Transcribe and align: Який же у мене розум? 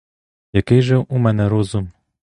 Який 0.53 0.81
же 0.81 0.97
у 0.97 1.17
мене 1.17 1.49
розум? 1.49 1.91